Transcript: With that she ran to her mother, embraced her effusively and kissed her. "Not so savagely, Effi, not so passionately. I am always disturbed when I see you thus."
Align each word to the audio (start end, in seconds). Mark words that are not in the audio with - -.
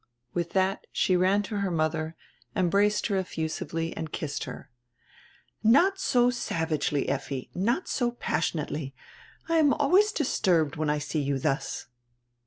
With 0.33 0.53
that 0.53 0.87
she 0.91 1.15
ran 1.15 1.43
to 1.43 1.57
her 1.57 1.69
mother, 1.69 2.15
embraced 2.55 3.05
her 3.05 3.17
effusively 3.19 3.95
and 3.95 4.11
kissed 4.11 4.45
her. 4.45 4.71
"Not 5.61 5.99
so 5.99 6.31
savagely, 6.31 7.07
Effi, 7.07 7.51
not 7.53 7.87
so 7.87 8.13
passionately. 8.13 8.95
I 9.47 9.57
am 9.57 9.73
always 9.75 10.11
disturbed 10.11 10.75
when 10.75 10.89
I 10.89 10.97
see 10.97 11.21
you 11.21 11.37
thus." 11.37 11.85